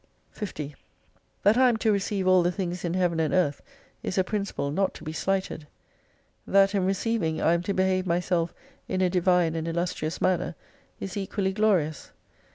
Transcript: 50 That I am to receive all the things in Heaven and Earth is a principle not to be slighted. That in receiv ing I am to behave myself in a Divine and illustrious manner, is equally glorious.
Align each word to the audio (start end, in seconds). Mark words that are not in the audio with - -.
50 0.31 0.73
That 1.43 1.57
I 1.57 1.69
am 1.69 1.77
to 1.77 1.91
receive 1.91 2.25
all 2.27 2.41
the 2.41 2.51
things 2.51 2.83
in 2.83 2.95
Heaven 2.95 3.19
and 3.19 3.31
Earth 3.31 3.61
is 4.01 4.17
a 4.17 4.23
principle 4.23 4.71
not 4.71 4.95
to 4.95 5.03
be 5.03 5.13
slighted. 5.13 5.67
That 6.47 6.73
in 6.73 6.87
receiv 6.87 7.23
ing 7.23 7.39
I 7.39 7.53
am 7.53 7.61
to 7.61 7.73
behave 7.75 8.07
myself 8.07 8.51
in 8.87 9.01
a 9.01 9.11
Divine 9.11 9.53
and 9.53 9.67
illustrious 9.67 10.19
manner, 10.19 10.55
is 10.99 11.15
equally 11.17 11.53
glorious. 11.53 12.13